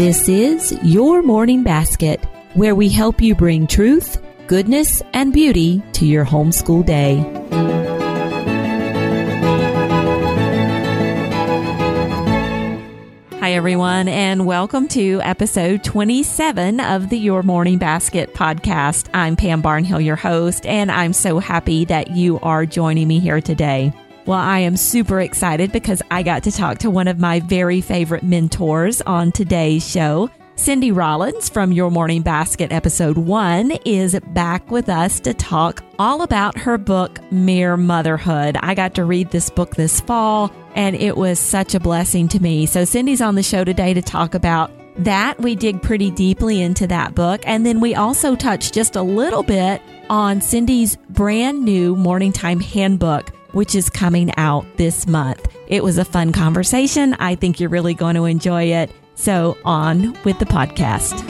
[0.00, 6.06] This is Your Morning Basket, where we help you bring truth, goodness, and beauty to
[6.06, 7.18] your homeschool day.
[13.40, 19.10] Hi, everyone, and welcome to episode 27 of the Your Morning Basket podcast.
[19.12, 23.42] I'm Pam Barnhill, your host, and I'm so happy that you are joining me here
[23.42, 23.92] today.
[24.26, 27.80] Well, I am super excited because I got to talk to one of my very
[27.80, 30.30] favorite mentors on today's show.
[30.56, 36.20] Cindy Rollins from Your Morning Basket episode one is back with us to talk all
[36.20, 38.58] about her book, Mere Motherhood.
[38.60, 42.40] I got to read this book this fall and it was such a blessing to
[42.40, 42.66] me.
[42.66, 45.40] So Cindy's on the show today to talk about that.
[45.40, 47.40] We dig pretty deeply into that book.
[47.46, 49.80] And then we also touch just a little bit
[50.10, 55.46] on Cindy's brand new morning time handbook which is coming out this month.
[55.66, 57.14] It was a fun conversation.
[57.14, 58.90] I think you're really going to enjoy it.
[59.14, 61.20] So, on with the podcast.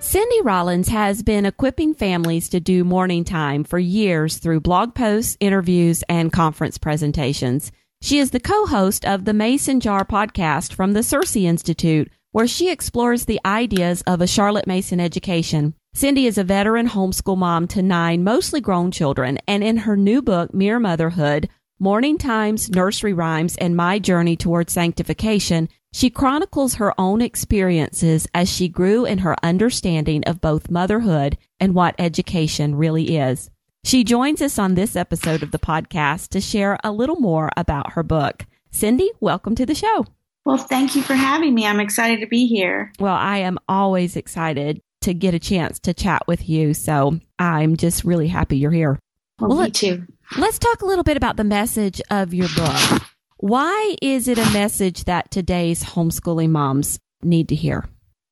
[0.00, 5.36] Cindy Rollins has been equipping families to do morning time for years through blog posts,
[5.40, 7.72] interviews, and conference presentations.
[8.02, 12.46] She is the co host of the Mason Jar podcast from the CiRCE Institute where
[12.46, 15.74] she explores the ideas of a Charlotte Mason education.
[15.94, 20.22] Cindy is a veteran homeschool mom to nine mostly grown children, and in her new
[20.22, 26.98] book, Mere Motherhood, Morning Times, Nursery Rhymes, and My Journey Towards Sanctification, she chronicles her
[26.98, 33.18] own experiences as she grew in her understanding of both motherhood and what education really
[33.18, 33.50] is.
[33.84, 37.92] She joins us on this episode of the podcast to share a little more about
[37.92, 38.46] her book.
[38.70, 40.06] Cindy, welcome to the show.
[40.44, 41.66] Well, thank you for having me.
[41.66, 42.92] I'm excited to be here.
[42.98, 46.74] Well, I am always excited to get a chance to chat with you.
[46.74, 48.98] So I'm just really happy you're here.
[49.38, 50.06] Well, well me let, too.
[50.38, 53.02] Let's talk a little bit about the message of your book.
[53.38, 57.84] Why is it a message that today's homeschooling moms need to hear?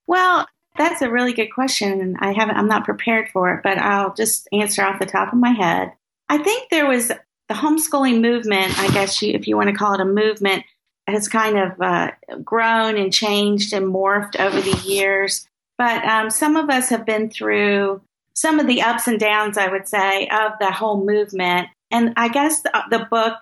[0.07, 0.47] Well,
[0.77, 2.57] that's a really good question, and I haven't.
[2.57, 5.93] I'm not prepared for it, but I'll just answer off the top of my head.
[6.29, 8.79] I think there was the homeschooling movement.
[8.79, 10.65] I guess you, if you want to call it a movement,
[11.11, 12.13] has kind of uh,
[12.45, 15.47] grown and changed and morphed over the years.
[15.79, 18.03] But um, some of us have been through
[18.35, 21.69] some of the ups and downs, I would say, of the whole movement.
[21.91, 23.39] And I guess the, the book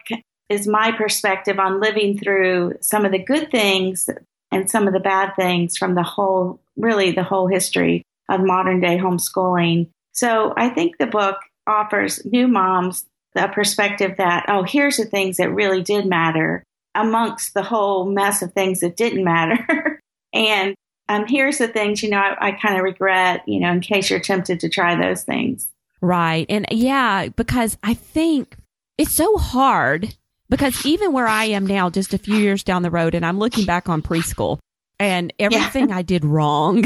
[0.48, 4.08] is my perspective on living through some of the good things
[4.50, 8.80] and some of the bad things from the whole, really, the whole history of modern
[8.80, 9.88] day homeschooling.
[10.12, 11.36] So I think the book
[11.66, 13.04] offers new moms
[13.34, 16.64] a perspective that, oh, here's the things that really did matter
[16.98, 20.00] amongst the whole mess of things that didn't matter.
[20.32, 20.74] and
[21.08, 24.10] um, here's the things, you know, I, I kind of regret, you know, in case
[24.10, 25.68] you're tempted to try those things.
[26.00, 26.46] Right.
[26.48, 28.56] And yeah, because I think
[28.98, 30.14] it's so hard
[30.48, 33.38] because even where I am now, just a few years down the road, and I'm
[33.38, 34.58] looking back on preschool
[34.98, 35.96] and everything yeah.
[35.96, 36.84] I did wrong.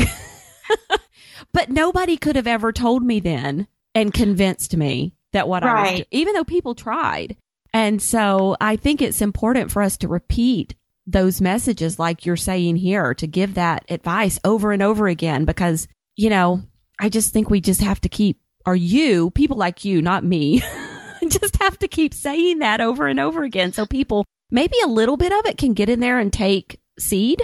[1.53, 5.89] but nobody could have ever told me then and convinced me that what right.
[5.89, 7.37] I was, even though people tried.
[7.73, 10.75] And so I think it's important for us to repeat
[11.07, 15.89] those messages like you're saying here to give that advice over and over again because,
[16.17, 16.63] you know,
[17.01, 20.63] I just think we just have to keep, or you, people like you, not me,
[21.29, 25.17] just have to keep saying that over and over again so people, maybe a little
[25.17, 27.43] bit of it can get in there and take seed.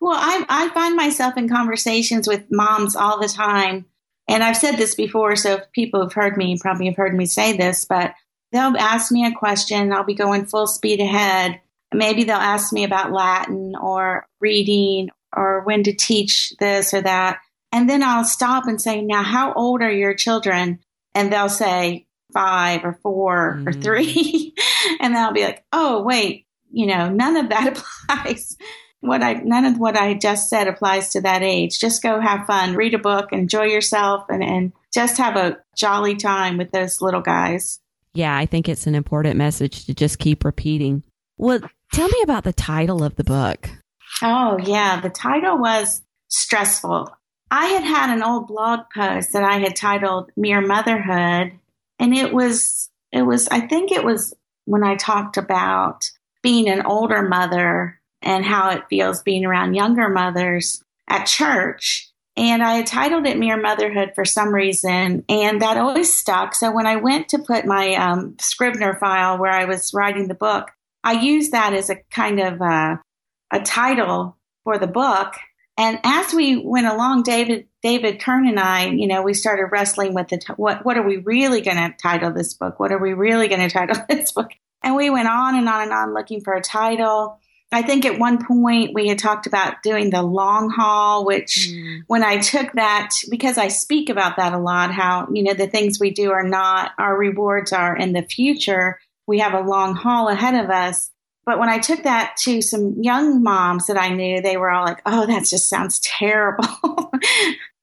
[0.00, 3.86] Well, I, I find myself in conversations with moms all the time.
[4.28, 7.56] And I've said this before, so people have heard me, probably have heard me say
[7.56, 8.14] this, but
[8.52, 9.92] they'll ask me a question.
[9.92, 11.60] I'll be going full speed ahead.
[11.92, 17.38] Maybe they'll ask me about Latin or reading or when to teach this or that.
[17.72, 20.80] And then I'll stop and say, Now, how old are your children?
[21.14, 23.68] And they'll say five or 4 mm.
[23.68, 24.54] or three.
[25.00, 27.78] and then I'll be like, Oh, wait, you know, none of that
[28.08, 28.56] applies.
[29.00, 31.80] What I, none of what I just said applies to that age.
[31.80, 36.16] Just go have fun, read a book, enjoy yourself, and, and just have a jolly
[36.16, 37.80] time with those little guys.
[38.14, 41.02] Yeah, I think it's an important message to just keep repeating.
[41.36, 41.60] Well,
[41.92, 43.70] tell me about the title of the book.
[44.22, 45.00] Oh, yeah.
[45.00, 47.10] The title was Stressful.
[47.50, 51.52] I had had an old blog post that I had titled Mere Motherhood.
[51.98, 54.34] And it was, it was, I think it was
[54.64, 56.10] when I talked about
[56.42, 62.09] being an older mother and how it feels being around younger mothers at church.
[62.36, 66.54] And I had titled it Mere Motherhood for some reason, and that always stuck.
[66.54, 70.34] So when I went to put my um, Scrivener file where I was writing the
[70.34, 70.70] book,
[71.02, 72.96] I used that as a kind of uh,
[73.50, 75.34] a title for the book.
[75.76, 80.14] And as we went along, David David Kern and I, you know, we started wrestling
[80.14, 82.78] with the t- what what are we really going to title this book?
[82.78, 84.50] What are we really going to title this book?
[84.82, 87.38] And we went on and on and on looking for a title.
[87.72, 92.00] I think at one point we had talked about doing the long haul, which mm.
[92.08, 95.68] when I took that, because I speak about that a lot, how, you know, the
[95.68, 98.98] things we do are not, our rewards are in the future.
[99.28, 101.10] We have a long haul ahead of us.
[101.46, 104.84] But when I took that to some young moms that I knew, they were all
[104.84, 106.66] like, oh, that just sounds terrible.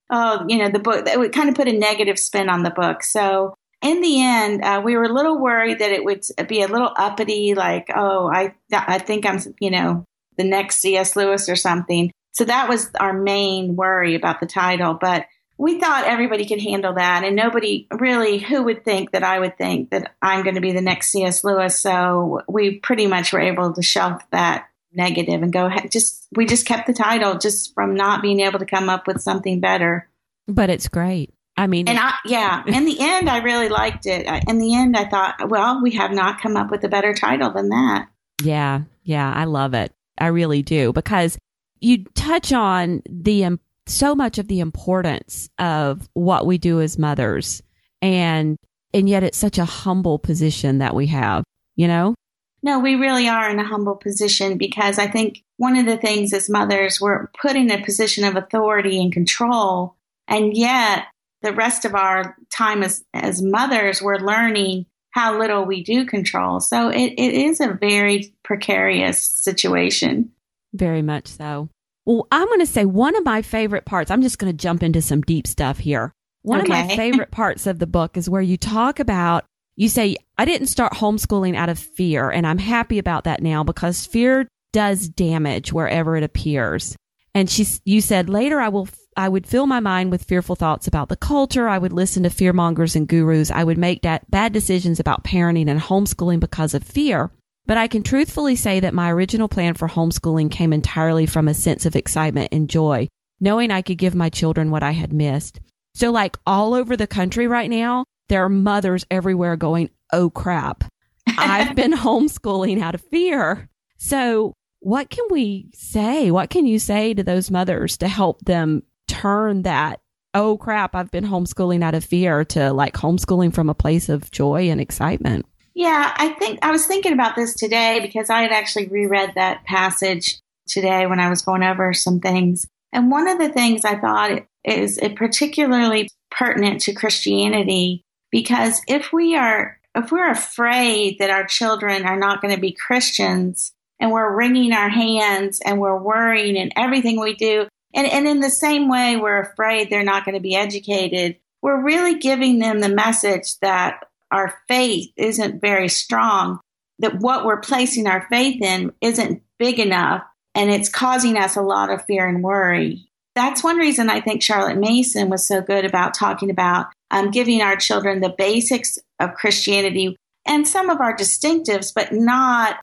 [0.09, 2.69] oh, you know, the book, it would kind of put a negative spin on the
[2.71, 3.03] book.
[3.03, 6.67] So in the end, uh, we were a little worried that it would be a
[6.67, 10.05] little uppity, like, oh, I, I think I'm, you know,
[10.37, 11.15] the next C.S.
[11.15, 12.11] Lewis or something.
[12.31, 14.93] So that was our main worry about the title.
[14.93, 15.25] But
[15.57, 17.23] we thought everybody could handle that.
[17.23, 20.71] And nobody really, who would think that I would think that I'm going to be
[20.71, 21.43] the next C.S.
[21.43, 21.79] Lewis?
[21.79, 25.91] So we pretty much were able to shelf that negative and go ahead.
[25.91, 29.21] Just, we just kept the title just from not being able to come up with
[29.21, 30.09] something better.
[30.47, 31.33] But it's great.
[31.57, 34.27] I mean, and I, yeah, in the end, I really liked it.
[34.47, 37.51] In the end, I thought, well, we have not come up with a better title
[37.51, 38.07] than that.
[38.43, 39.91] Yeah, yeah, I love it.
[40.19, 41.37] I really do because
[41.79, 46.97] you touch on the um, so much of the importance of what we do as
[46.97, 47.61] mothers,
[48.01, 48.57] and
[48.93, 51.43] and yet it's such a humble position that we have.
[51.75, 52.15] You know?
[52.63, 56.33] No, we really are in a humble position because I think one of the things
[56.33, 59.95] as mothers, we're put in a position of authority and control,
[60.27, 61.05] and yet
[61.47, 66.59] the rest of our time as, as mothers, we're learning how little we do control.
[66.59, 70.31] So it, it is a very precarious situation.
[70.73, 71.69] Very much so.
[72.05, 74.83] Well, I'm going to say one of my favorite parts, I'm just going to jump
[74.83, 76.13] into some deep stuff here.
[76.41, 76.81] One okay.
[76.81, 79.45] of my favorite parts of the book is where you talk about,
[79.77, 83.63] you say, I didn't start homeschooling out of fear, and I'm happy about that now
[83.63, 86.95] because fear does damage wherever it appears.
[87.33, 88.87] And she, you said, later I will
[89.17, 91.67] I would fill my mind with fearful thoughts about the culture.
[91.67, 93.49] I would listen to fearmongers and gurus.
[93.49, 97.31] I would make that bad decisions about parenting and homeschooling because of fear.
[97.65, 101.55] But I can truthfully say that my original plan for homeschooling came entirely from a
[101.55, 103.07] sense of excitement and joy,
[103.39, 105.59] knowing I could give my children what I had missed.
[105.95, 110.83] So like all over the country right now, there are mothers everywhere going, Oh crap.
[111.27, 113.67] I've been homeschooling out of fear.
[113.97, 116.29] So what can we say?
[116.29, 118.83] What can you say to those mothers to help them
[119.21, 119.99] turn that
[120.37, 124.29] oh crap, I've been homeschooling out of fear to like homeschooling from a place of
[124.29, 125.45] joy and excitement.
[125.73, 129.63] Yeah, I think I was thinking about this today because I had actually reread that
[129.65, 132.67] passage today when I was going over some things.
[132.93, 139.11] And one of the things I thought is it particularly pertinent to Christianity because if
[139.13, 144.11] we are if we're afraid that our children are not going to be Christians and
[144.11, 148.51] we're wringing our hands and we're worrying and everything we do and, and in the
[148.51, 151.37] same way, we're afraid they're not going to be educated.
[151.63, 156.59] We're really giving them the message that our faith isn't very strong,
[156.99, 160.21] that what we're placing our faith in isn't big enough,
[160.53, 163.09] and it's causing us a lot of fear and worry.
[163.35, 167.63] That's one reason I think Charlotte Mason was so good about talking about um, giving
[167.63, 170.15] our children the basics of Christianity
[170.45, 172.77] and some of our distinctives, but not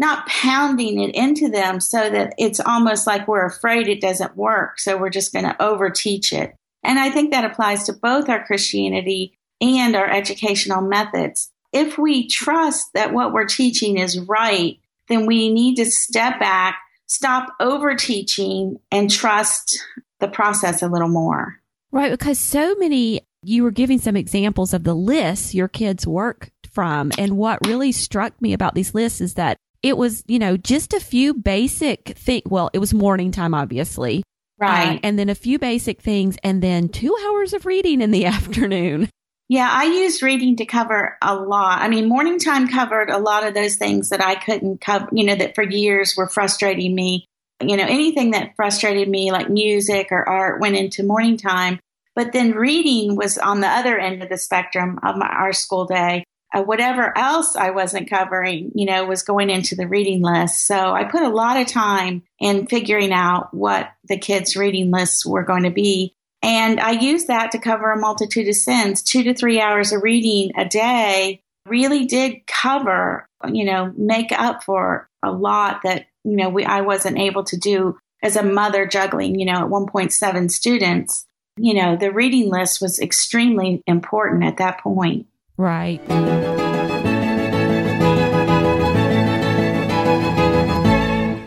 [0.00, 4.80] not pounding it into them so that it's almost like we're afraid it doesn't work.
[4.80, 6.54] So we're just going to overteach it.
[6.82, 11.52] And I think that applies to both our Christianity and our educational methods.
[11.74, 16.78] If we trust that what we're teaching is right, then we need to step back,
[17.04, 19.78] stop overteaching, and trust
[20.18, 21.56] the process a little more.
[21.92, 22.10] Right.
[22.10, 27.12] Because so many, you were giving some examples of the lists your kids work from.
[27.18, 30.92] And what really struck me about these lists is that it was, you know, just
[30.92, 32.42] a few basic things.
[32.46, 34.22] Well, it was morning time, obviously.
[34.58, 34.96] Right.
[34.96, 38.26] Uh, and then a few basic things and then two hours of reading in the
[38.26, 39.08] afternoon.
[39.48, 41.80] Yeah, I used reading to cover a lot.
[41.80, 45.24] I mean, morning time covered a lot of those things that I couldn't cover, you
[45.24, 47.26] know, that for years were frustrating me.
[47.60, 51.80] You know, anything that frustrated me, like music or art, went into morning time.
[52.14, 55.84] But then reading was on the other end of the spectrum of my, our school
[55.84, 60.66] day uh, whatever else I wasn't covering, you know, was going into the reading list.
[60.66, 65.24] So I put a lot of time in figuring out what the kids' reading lists
[65.24, 66.14] were going to be.
[66.42, 69.02] And I used that to cover a multitude of sins.
[69.02, 74.64] Two to three hours of reading a day really did cover, you know, make up
[74.64, 78.86] for a lot that, you know, we, I wasn't able to do as a mother
[78.86, 81.26] juggling, you know, at 1.7 students.
[81.56, 85.26] You know, the reading list was extremely important at that point.
[85.60, 86.00] Right.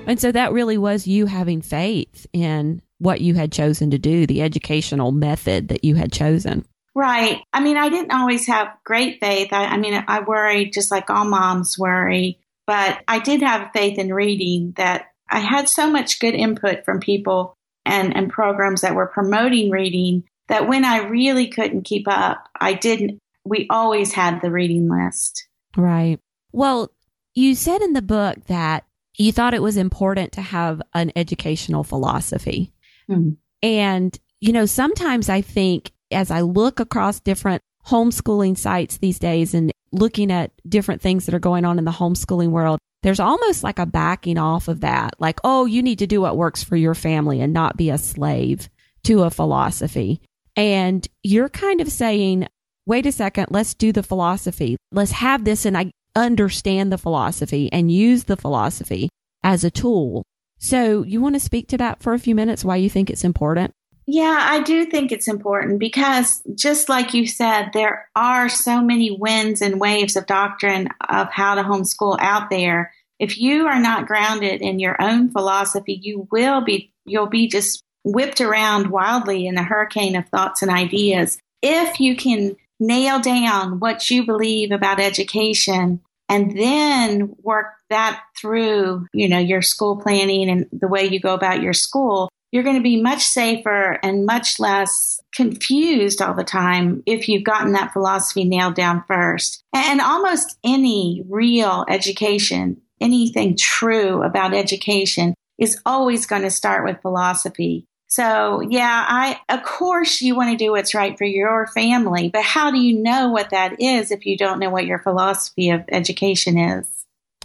[0.06, 4.28] And so that really was you having faith in what you had chosen to do,
[4.28, 6.64] the educational method that you had chosen.
[6.94, 7.42] Right.
[7.52, 9.52] I mean, I didn't always have great faith.
[9.52, 13.98] I, I mean, I worried just like all moms worry, but I did have faith
[13.98, 18.94] in reading that I had so much good input from people and, and programs that
[18.94, 24.42] were promoting reading that when I really couldn't keep up, I didn't, we always had
[24.42, 25.48] the reading list.
[25.76, 26.20] Right.
[26.52, 26.92] Well,
[27.34, 28.86] you said in the book that
[29.18, 32.74] you thought it was important to have an educational philosophy.
[33.10, 33.32] Mm-hmm.
[33.62, 39.54] And, you know, sometimes I think as I look across different homeschooling sites these days
[39.54, 43.64] and looking at different things that are going on in the homeschooling world, there's almost
[43.64, 45.16] like a backing off of that.
[45.20, 47.98] Like, oh, you need to do what works for your family and not be a
[47.98, 48.70] slave
[49.04, 50.22] to a philosophy.
[50.56, 52.48] And you're kind of saying,
[52.86, 54.78] wait a second, let's do the philosophy.
[54.92, 59.10] Let's have this and I understand the philosophy and use the philosophy
[59.44, 60.24] as a tool.
[60.58, 63.24] So you want to speak to that for a few minutes, why you think it's
[63.24, 63.74] important?
[64.06, 69.12] Yeah, I do think it's important because just like you said, there are so many
[69.12, 72.94] winds and waves of doctrine of how to homeschool out there.
[73.20, 77.82] If you are not grounded in your own philosophy, you will be, you'll be just
[78.04, 81.38] whipped around wildly in a hurricane of thoughts and ideas.
[81.62, 89.08] If you can nail down what you believe about education and then work that through,
[89.14, 92.76] you know, your school planning and the way you go about your school, you're going
[92.76, 97.94] to be much safer and much less confused all the time if you've gotten that
[97.94, 99.64] philosophy nailed down first.
[99.74, 107.02] And almost any real education, anything true about education is always going to start with
[107.02, 107.86] philosophy.
[108.14, 112.44] So, yeah, I, of course, you want to do what's right for your family, but
[112.44, 115.84] how do you know what that is if you don't know what your philosophy of
[115.88, 116.86] education is?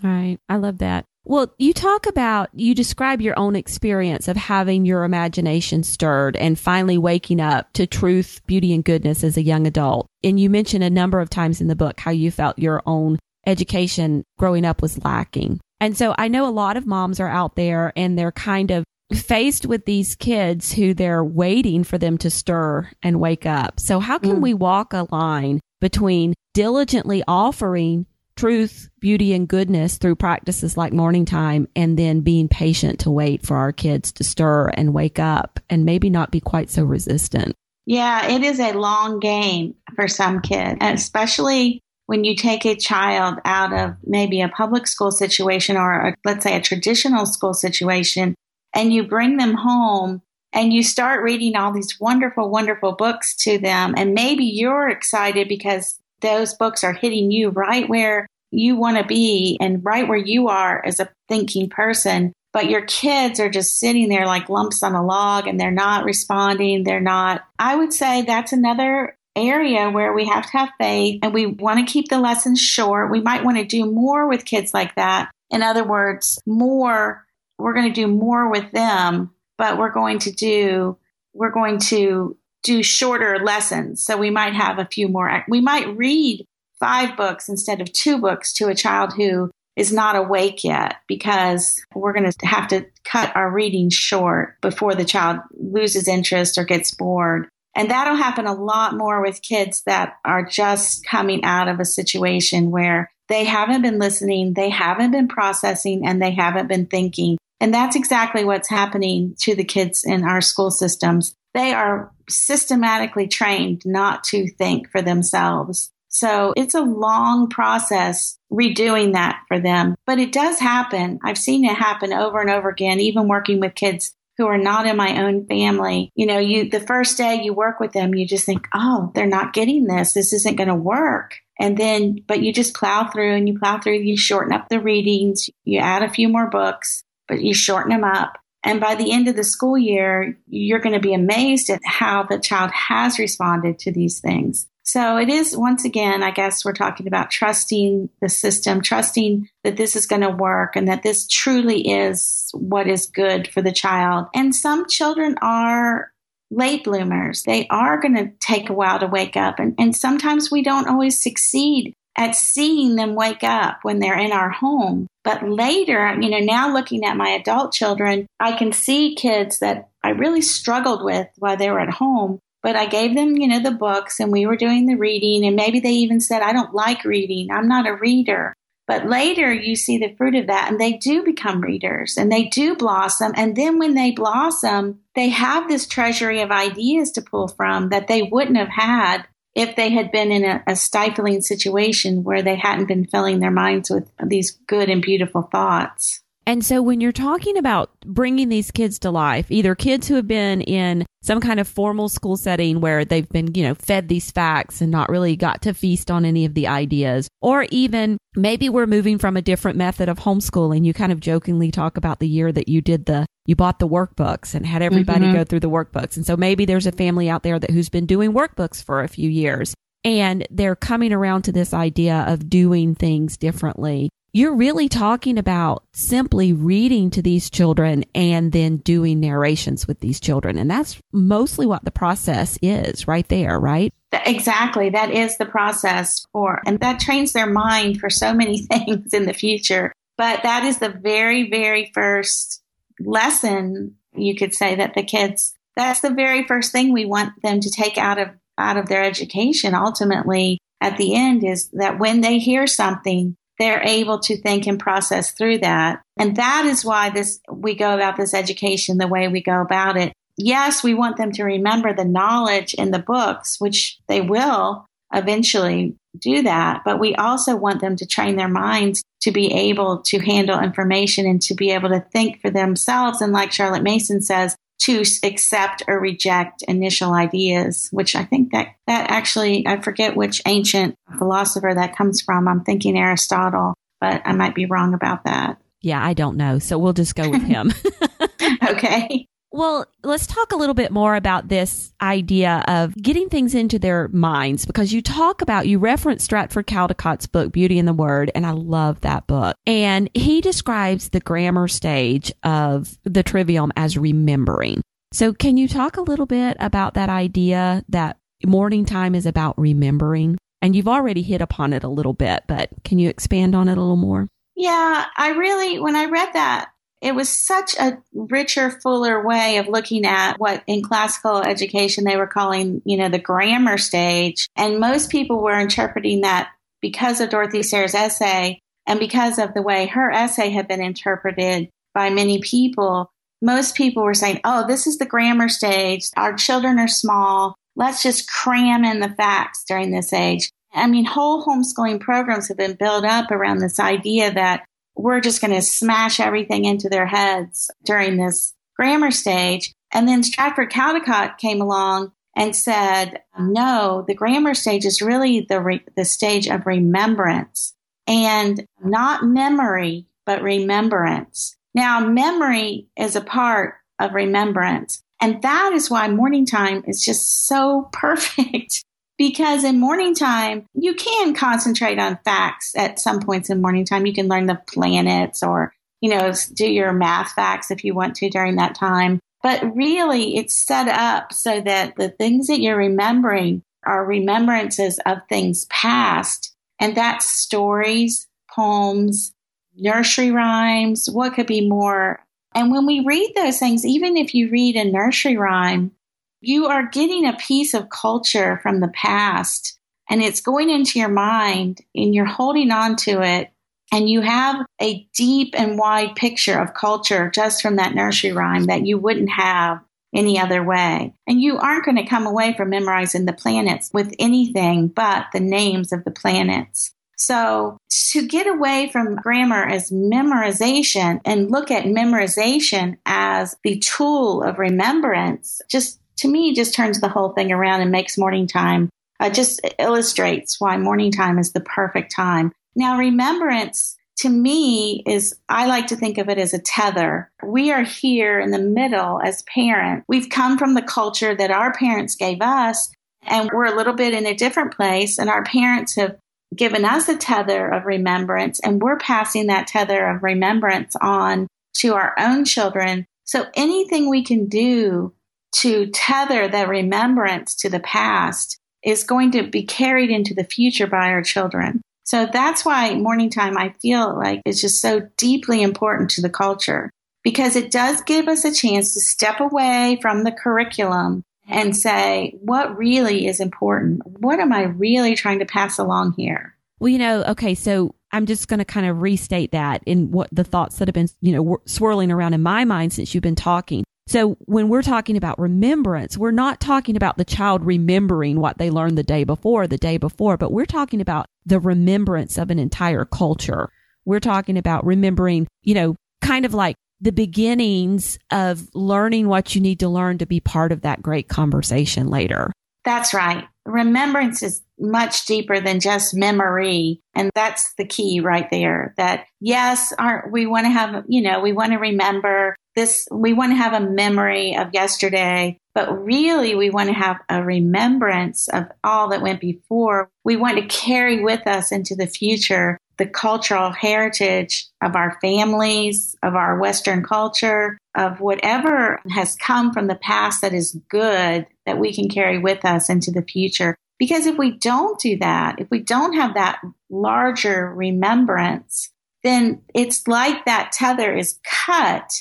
[0.02, 0.36] Right.
[0.46, 1.06] I love that.
[1.24, 6.58] Well, you talk about, you describe your own experience of having your imagination stirred and
[6.58, 10.06] finally waking up to truth, beauty, and goodness as a young adult.
[10.22, 13.18] And you mention a number of times in the book how you felt your own
[13.46, 15.60] education growing up was lacking.
[15.80, 18.84] And so I know a lot of moms are out there and they're kind of
[19.14, 23.80] faced with these kids who they're waiting for them to stir and wake up.
[23.80, 24.40] So how can mm.
[24.42, 31.24] we walk a line between diligently offering truth, beauty, and goodness through practices like morning
[31.24, 35.58] time and then being patient to wait for our kids to stir and wake up
[35.68, 37.54] and maybe not be quite so resistant?
[37.84, 43.38] Yeah, it is a long game for some kids, especially when you take a child
[43.44, 48.34] out of maybe a public school situation or a, let's say a traditional school situation
[48.74, 50.22] and you bring them home
[50.52, 53.94] and you start reading all these wonderful, wonderful books to them.
[53.96, 59.04] And maybe you're excited because those books are hitting you right where you want to
[59.04, 62.32] be and right where you are as a thinking person.
[62.52, 66.04] But your kids are just sitting there like lumps on a log and they're not
[66.04, 66.82] responding.
[66.82, 67.42] They're not.
[67.58, 71.86] I would say that's another area where we have to have faith and we want
[71.86, 73.10] to keep the lessons short.
[73.10, 75.30] We might want to do more with kids like that.
[75.50, 77.24] In other words, more
[77.58, 80.96] we're going to do more with them, but we're going to do,
[81.34, 84.04] we're going to do shorter lessons.
[84.04, 86.44] So we might have a few more, we might read
[86.80, 91.80] five books instead of two books to a child who is not awake yet because
[91.94, 96.64] we're going to have to cut our reading short before the child loses interest or
[96.64, 97.48] gets bored.
[97.76, 101.84] And that'll happen a lot more with kids that are just coming out of a
[101.84, 107.38] situation where they haven't been listening, they haven't been processing, and they haven't been thinking.
[107.60, 111.34] And that's exactly what's happening to the kids in our school systems.
[111.54, 115.90] They are systematically trained not to think for themselves.
[116.08, 121.18] So it's a long process redoing that for them, but it does happen.
[121.22, 124.86] I've seen it happen over and over again, even working with kids who are not
[124.86, 126.10] in my own family.
[126.14, 129.26] You know, you, the first day you work with them, you just think, oh, they're
[129.26, 130.12] not getting this.
[130.12, 131.34] This isn't going to work.
[131.58, 134.80] And then, but you just plow through and you plow through, you shorten up the
[134.80, 138.38] readings, you add a few more books, but you shorten them up.
[138.64, 142.24] And by the end of the school year, you're going to be amazed at how
[142.24, 144.66] the child has responded to these things.
[144.82, 149.76] So it is, once again, I guess we're talking about trusting the system, trusting that
[149.76, 153.70] this is going to work and that this truly is what is good for the
[153.70, 154.28] child.
[154.34, 156.10] And some children are
[156.50, 157.42] late bloomers.
[157.42, 159.58] They are going to take a while to wake up.
[159.58, 164.32] And, and sometimes we don't always succeed at seeing them wake up when they're in
[164.32, 165.06] our home.
[165.22, 169.88] But later, you know, now looking at my adult children, I can see kids that
[170.02, 172.40] I really struggled with while they were at home.
[172.60, 175.46] But I gave them, you know, the books and we were doing the reading.
[175.46, 177.52] And maybe they even said, I don't like reading.
[177.52, 178.52] I'm not a reader.
[178.88, 182.44] But later you see the fruit of that and they do become readers and they
[182.44, 183.32] do blossom.
[183.36, 188.08] And then when they blossom, they have this treasury of ideas to pull from that
[188.08, 192.56] they wouldn't have had if they had been in a, a, stifling situation where they
[192.56, 196.22] hadn't been filling their minds with these good and beautiful thoughts.
[196.48, 200.26] And so when you're talking about bringing these kids to life, either kids who have
[200.26, 204.30] been in some kind of formal school setting where they've been, you know, fed these
[204.30, 208.70] facts and not really got to feast on any of the ideas, or even maybe
[208.70, 210.86] we're moving from a different method of homeschooling.
[210.86, 213.86] You kind of jokingly talk about the year that you did the you bought the
[213.86, 215.34] workbooks and had everybody mm-hmm.
[215.34, 216.16] go through the workbooks.
[216.16, 219.08] And so maybe there's a family out there that who's been doing workbooks for a
[219.08, 224.88] few years and they're coming around to this idea of doing things differently you're really
[224.88, 230.58] talking about simply reading to these children and then doing narrations with these children.
[230.58, 233.92] And that's mostly what the process is right there, right?
[234.12, 234.90] Exactly.
[234.90, 239.26] That is the process for, and that trains their mind for so many things in
[239.26, 239.92] the future.
[240.16, 242.62] But that is the very, very first
[243.00, 247.60] lesson you could say that the kids, that's the very first thing we want them
[247.60, 252.20] to take out of, out of their education ultimately at the end is that when
[252.20, 256.00] they hear something, they're able to think and process through that.
[256.18, 259.96] And that is why this, we go about this education the way we go about
[259.96, 260.12] it.
[260.36, 265.96] Yes, we want them to remember the knowledge in the books, which they will eventually
[266.18, 270.18] do that, but we also want them to train their minds to be able to
[270.18, 273.20] handle information and to be able to think for themselves.
[273.20, 278.68] And like Charlotte Mason says, to accept or reject initial ideas, which I think that
[278.86, 282.48] that actually, I forget which ancient philosopher that comes from.
[282.48, 285.58] I'm thinking Aristotle, but I might be wrong about that.
[285.80, 286.58] Yeah, I don't know.
[286.58, 287.72] So we'll just go with him.
[288.68, 289.26] okay.
[289.50, 294.08] Well, let's talk a little bit more about this idea of getting things into their
[294.08, 298.44] minds because you talk about, you reference Stratford Caldecott's book, Beauty in the Word, and
[298.46, 299.56] I love that book.
[299.66, 304.82] And he describes the grammar stage of the trivium as remembering.
[305.12, 309.58] So, can you talk a little bit about that idea that morning time is about
[309.58, 310.36] remembering?
[310.60, 313.78] And you've already hit upon it a little bit, but can you expand on it
[313.78, 314.28] a little more?
[314.56, 319.68] Yeah, I really, when I read that, it was such a richer, fuller way of
[319.68, 324.48] looking at what in classical education they were calling, you know, the grammar stage.
[324.56, 329.62] And most people were interpreting that because of Dorothy Sayers' essay and because of the
[329.62, 333.10] way her essay had been interpreted by many people.
[333.40, 336.08] Most people were saying, oh, this is the grammar stage.
[336.16, 337.54] Our children are small.
[337.76, 340.50] Let's just cram in the facts during this age.
[340.74, 344.64] I mean, whole homeschooling programs have been built up around this idea that
[344.98, 349.72] we're just going to smash everything into their heads during this grammar stage.
[349.92, 355.60] And then Stratford Caldecott came along and said, no, the grammar stage is really the,
[355.60, 357.74] re- the stage of remembrance
[358.06, 361.56] and not memory, but remembrance.
[361.74, 365.02] Now, memory is a part of remembrance.
[365.20, 368.84] And that is why morning time is just so perfect
[369.18, 374.06] because in morning time, you can concentrate on facts at some points in morning time.
[374.06, 378.14] You can learn the planets or, you know, do your math facts if you want
[378.16, 379.18] to during that time.
[379.42, 385.18] But really, it's set up so that the things that you're remembering are remembrances of
[385.28, 386.54] things past.
[386.80, 389.32] And that's stories, poems,
[389.76, 391.08] nursery rhymes.
[391.10, 392.24] What could be more?
[392.54, 395.92] And when we read those things, even if you read a nursery rhyme,
[396.40, 399.78] you are getting a piece of culture from the past
[400.10, 403.50] and it's going into your mind and you're holding on to it
[403.92, 408.64] and you have a deep and wide picture of culture just from that nursery rhyme
[408.64, 409.80] that you wouldn't have
[410.14, 411.14] any other way.
[411.26, 415.40] And you aren't going to come away from memorizing the planets with anything but the
[415.40, 416.92] names of the planets.
[417.16, 417.78] So
[418.12, 424.58] to get away from grammar as memorization and look at memorization as the tool of
[424.58, 428.88] remembrance just to me just turns the whole thing around and makes morning time
[429.20, 432.52] uh, just illustrates why morning time is the perfect time.
[432.74, 437.30] Now, remembrance to me is, I like to think of it as a tether.
[437.44, 440.04] We are here in the middle as parents.
[440.08, 444.14] We've come from the culture that our parents gave us, and we're a little bit
[444.14, 446.16] in a different place, and our parents have
[446.54, 451.94] given us a tether of remembrance, and we're passing that tether of remembrance on to
[451.94, 453.06] our own children.
[453.24, 455.12] So anything we can do
[455.56, 460.86] to tether the remembrance to the past is going to be carried into the future
[460.86, 461.82] by our children.
[462.04, 466.30] So that's why morning time I feel like is just so deeply important to the
[466.30, 466.90] culture
[467.22, 472.34] because it does give us a chance to step away from the curriculum and say,
[472.40, 474.02] what really is important?
[474.06, 476.54] What am I really trying to pass along here?
[476.78, 480.28] Well, you know, okay, so I'm just going to kind of restate that in what
[480.30, 483.34] the thoughts that have been, you know, swirling around in my mind since you've been
[483.34, 483.84] talking.
[484.08, 488.70] So when we're talking about remembrance, we're not talking about the child remembering what they
[488.70, 492.58] learned the day before, the day before, but we're talking about the remembrance of an
[492.58, 493.68] entire culture.
[494.06, 499.60] We're talking about remembering, you know, kind of like the beginnings of learning what you
[499.60, 502.50] need to learn to be part of that great conversation later.
[502.86, 503.44] That's right.
[503.66, 507.02] Remembrance is much deeper than just memory.
[507.14, 511.40] And that's the key right there that yes, our, we want to have, you know,
[511.40, 516.54] we want to remember this, we want to have a memory of yesterday, but really
[516.54, 520.10] we want to have a remembrance of all that went before.
[520.24, 526.16] We want to carry with us into the future the cultural heritage of our families,
[526.22, 531.78] of our Western culture, of whatever has come from the past that is good that
[531.78, 533.76] we can carry with us into the future.
[533.98, 536.60] Because if we don't do that, if we don't have that
[536.90, 538.90] larger remembrance,
[539.22, 542.12] then it's like that tether is cut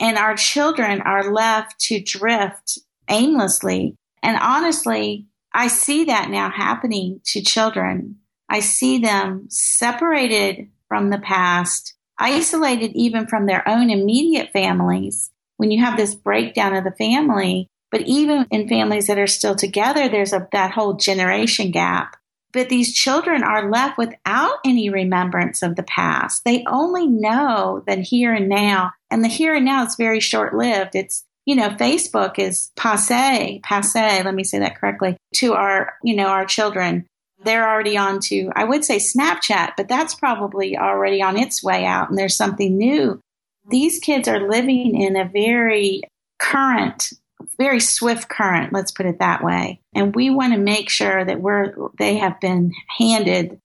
[0.00, 2.78] and our children are left to drift
[3.08, 3.96] aimlessly.
[4.22, 8.16] And honestly, I see that now happening to children.
[8.48, 15.30] I see them separated from the past, isolated even from their own immediate families.
[15.56, 19.54] When you have this breakdown of the family, but even in families that are still
[19.54, 22.16] together, there's a, that whole generation gap.
[22.52, 26.42] But these children are left without any remembrance of the past.
[26.44, 30.54] They only know the here and now, and the here and now is very short
[30.54, 30.94] lived.
[30.94, 36.16] It's, you know, Facebook is passe, passe, let me say that correctly, to our, you
[36.16, 37.06] know, our children.
[37.44, 41.84] They're already on to, I would say Snapchat, but that's probably already on its way
[41.84, 43.20] out and there's something new.
[43.68, 46.02] These kids are living in a very
[46.38, 47.12] current
[47.56, 49.80] very swift current, let's put it that way.
[49.94, 53.60] And we want to make sure that we're they have been handed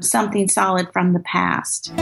[0.00, 1.92] something solid from the past.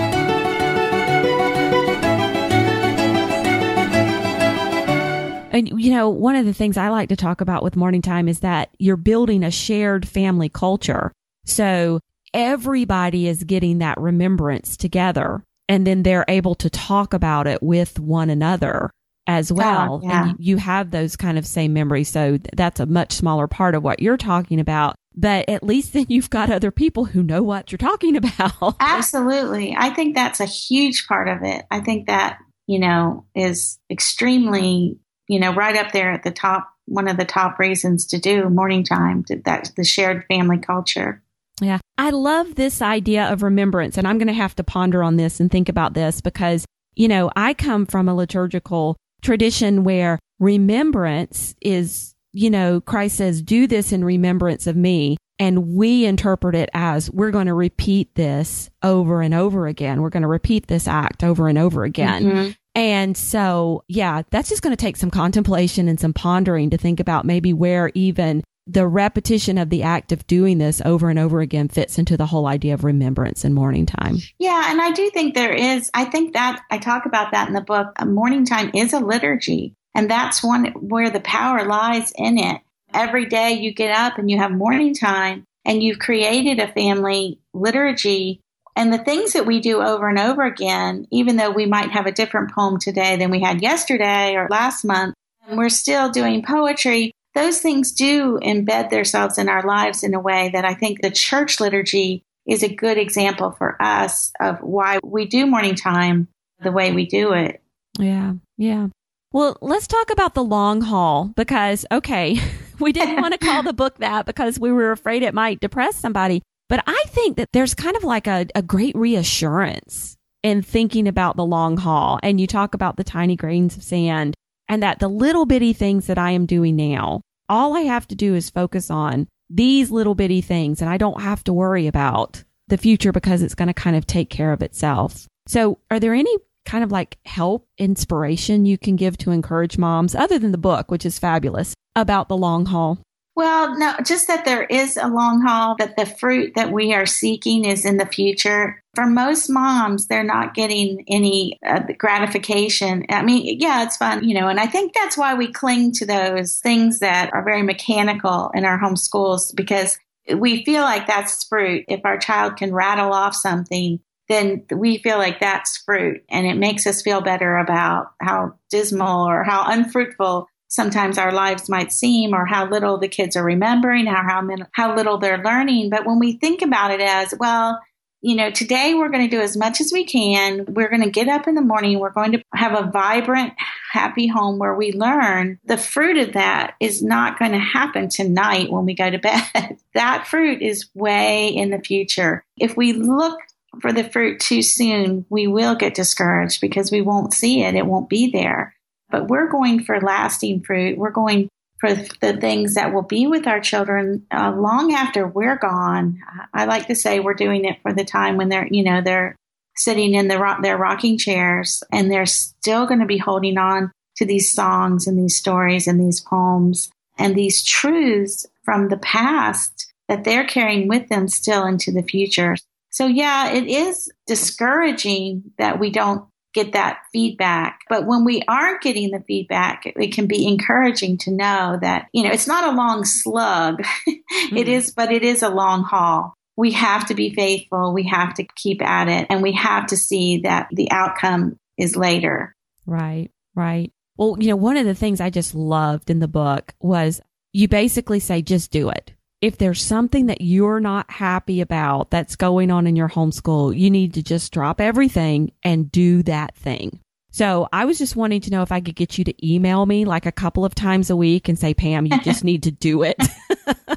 [5.53, 8.27] And you know, one of the things I like to talk about with morning time
[8.27, 11.13] is that you're building a shared family culture.
[11.45, 12.01] So
[12.33, 18.01] everybody is getting that remembrance together and then they're able to talk about it with
[18.01, 18.91] one another
[19.27, 20.01] as oh, well.
[20.03, 20.29] Oh, yeah.
[20.31, 22.09] And you have those kind of same memories.
[22.09, 24.97] So that's a much smaller part of what you're talking about.
[25.17, 28.77] But at least then you've got other people who know what you're talking about.
[28.81, 29.77] Absolutely.
[29.79, 31.65] I think that's a huge part of it.
[31.71, 36.69] I think that, you know, is extremely, you know, right up there at the top,
[36.87, 41.23] one of the top reasons to do morning time, to, that the shared family culture.
[41.61, 41.79] Yeah.
[41.97, 43.97] I love this idea of remembrance.
[43.97, 47.07] And I'm going to have to ponder on this and think about this because, you
[47.07, 53.67] know, I come from a liturgical tradition where remembrance is, you know, Christ says, do
[53.67, 55.17] this in remembrance of me.
[55.41, 60.01] And we interpret it as we're going to repeat this over and over again.
[60.01, 62.25] We're going to repeat this act over and over again.
[62.25, 62.51] Mm-hmm.
[62.77, 67.01] And so, yeah, that's just going to take some contemplation and some pondering to think
[67.01, 71.41] about maybe where even the repetition of the act of doing this over and over
[71.41, 74.17] again fits into the whole idea of remembrance and morning time.
[74.39, 77.55] Yeah, and I do think there is, I think that I talk about that in
[77.55, 77.95] the book.
[78.05, 82.63] Morning time is a liturgy, and that's one where the power lies in it.
[82.93, 87.39] Every day you get up and you have morning time, and you've created a family
[87.53, 88.41] liturgy.
[88.77, 92.07] And the things that we do over and over again, even though we might have
[92.07, 95.15] a different poem today than we had yesterday or last month,
[95.51, 100.51] we're still doing poetry those things do embed themselves in our lives in a way
[100.53, 105.27] that I think the church liturgy is a good example for us of why we
[105.27, 106.29] do morning time
[106.61, 107.63] the way we do it.
[107.99, 108.35] Yeah.
[108.57, 108.89] Yeah.
[109.33, 112.39] Well, let's talk about the long haul because, okay,
[112.79, 115.97] we didn't want to call the book that because we were afraid it might depress
[115.97, 116.43] somebody.
[116.69, 121.37] But I think that there's kind of like a, a great reassurance in thinking about
[121.37, 122.21] the long haul.
[122.23, 124.35] And you talk about the tiny grains of sand
[124.69, 128.15] and that the little bitty things that I am doing now, all I have to
[128.15, 132.43] do is focus on these little bitty things and I don't have to worry about
[132.69, 135.27] the future because it's going to kind of take care of itself.
[135.47, 140.15] So are there any kind of like help, inspiration you can give to encourage moms
[140.15, 142.99] other than the book, which is fabulous about the long haul?
[143.37, 147.07] Well, no, just that there is a long haul, that the fruit that we are
[147.07, 148.81] seeking is in the future.
[148.95, 153.05] For most moms, they're not getting any uh, gratification.
[153.09, 156.07] I mean, yeah, it's fun, you know, and I think that's why we cling to
[156.07, 159.99] those things that are very mechanical in our home schools because
[160.33, 161.85] we feel like that's fruit.
[161.89, 166.57] If our child can rattle off something, then we feel like that's fruit and it
[166.57, 172.35] makes us feel better about how dismal or how unfruitful sometimes our lives might seem
[172.35, 175.89] or how little the kids are remembering or how, how little they're learning.
[175.89, 177.81] But when we think about it as, well,
[178.23, 180.65] you know, today we're going to do as much as we can.
[180.67, 182.01] We're going to get up in the morning.
[182.01, 183.53] We're going to have a vibrant,
[183.93, 188.73] happy home where we learn the fruit of that is not going to happen tonight
[188.73, 189.19] when we go to
[189.55, 189.77] bed.
[189.95, 192.45] that fruit is way in the future.
[192.59, 193.39] If we look
[193.81, 197.75] for the fruit too soon, we will get discouraged because we won't see it.
[197.75, 198.75] It won't be there.
[199.15, 200.99] But we're going for lasting fruit.
[200.99, 201.49] We're going
[201.79, 206.19] for the things that will be with our children uh, long after we're gone.
[206.53, 209.37] I like to say we're doing it for the time when they're, you know, they're
[209.77, 213.93] sitting in the ro- their rocking chairs and they're still going to be holding on
[214.17, 219.93] to these songs and these stories and these poems and these truths from the past
[220.09, 222.57] that they're carrying with them still into the future.
[222.91, 227.81] So yeah, it is discouraging that we don't get that feedback.
[227.89, 232.23] But when we aren't getting the feedback, it can be encouraging to know that, you
[232.23, 233.83] know, it's not a long slug.
[234.09, 234.57] mm-hmm.
[234.57, 236.35] it is, but it is a long haul.
[236.57, 237.93] We have to be faithful.
[237.93, 241.97] We have to keep at it and we have to see that the outcome is
[241.97, 242.55] later.
[242.87, 243.93] Right, right.
[244.17, 247.21] Well, you know, one of the things I just loved in the book was
[247.53, 249.13] you basically say, just do it
[249.45, 253.91] if there's something that you're not happy about that's going on in your homeschool, you
[253.91, 256.99] need to just drop everything and do that thing.
[257.31, 260.07] So I was just wanting to know if I could get you to email me
[260.07, 263.03] like a couple of times a week and say, Pam, you just need to do
[263.03, 263.19] it.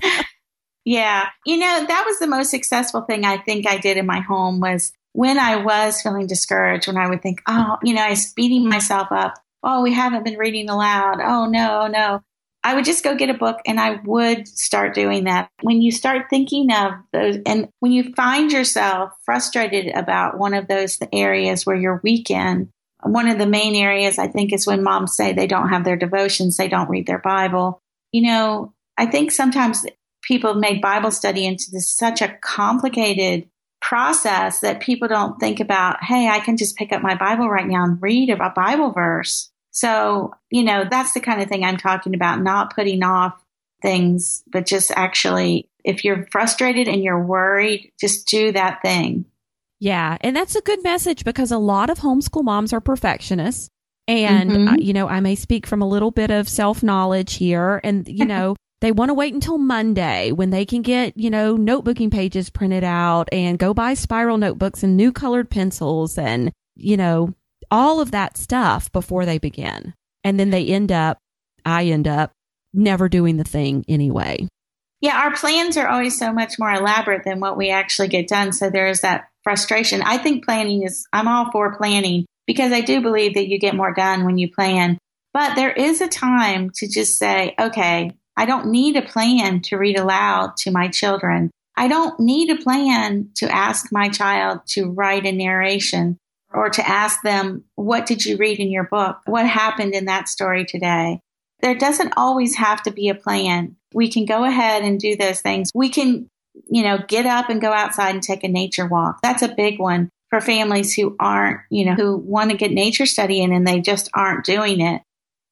[0.84, 1.30] yeah.
[1.46, 4.60] You know, that was the most successful thing I think I did in my home
[4.60, 8.34] was when I was feeling discouraged, when I would think, oh, you know, I was
[8.34, 9.36] beating myself up.
[9.64, 11.22] Oh, we haven't been reading aloud.
[11.24, 12.22] Oh, no, no.
[12.68, 15.50] I would just go get a book and I would start doing that.
[15.62, 20.68] When you start thinking of those, and when you find yourself frustrated about one of
[20.68, 22.70] those areas where you're weak in,
[23.04, 25.96] one of the main areas I think is when moms say they don't have their
[25.96, 27.82] devotions, they don't read their Bible.
[28.12, 29.86] You know, I think sometimes
[30.22, 33.48] people have made Bible study into this such a complicated
[33.82, 37.66] process that people don't think about, hey, I can just pick up my Bible right
[37.66, 39.52] now and read a Bible verse.
[39.78, 43.40] So, you know, that's the kind of thing I'm talking about, not putting off
[43.80, 49.26] things, but just actually, if you're frustrated and you're worried, just do that thing.
[49.80, 50.18] Yeah.
[50.22, 53.70] And that's a good message because a lot of homeschool moms are perfectionists.
[54.08, 54.68] And, mm-hmm.
[54.70, 57.80] uh, you know, I may speak from a little bit of self knowledge here.
[57.84, 61.56] And, you know, they want to wait until Monday when they can get, you know,
[61.56, 66.98] notebooking pages printed out and go buy spiral notebooks and new colored pencils and, you
[66.98, 67.36] know,
[67.72, 69.94] all of that stuff before they begin.
[70.24, 71.20] And then they end up,
[71.66, 72.32] I end up
[72.74, 74.48] never doing the thing anyway.
[75.00, 78.52] Yeah, our plans are always so much more elaborate than what we actually get done.
[78.52, 80.02] So there's that frustration.
[80.02, 83.76] I think planning is, I'm all for planning because I do believe that you get
[83.76, 84.98] more done when you plan.
[85.34, 89.78] But there is a time to just say, okay, I don't need a plan to
[89.78, 91.52] read aloud to my children.
[91.76, 96.18] I don't need a plan to ask my child to write a narration
[96.58, 99.20] or to ask them, what did you read in your book?
[99.26, 101.22] What happened in that story today?
[101.62, 103.76] There doesn't always have to be a plan.
[103.94, 105.72] We can go ahead and do those things.
[105.74, 106.30] We can,
[106.68, 109.20] you know, get up and go outside and take a nature walk.
[109.22, 113.06] That's a big one for families who aren't, you know, who want to get nature
[113.06, 115.04] studying and they just aren't doing it.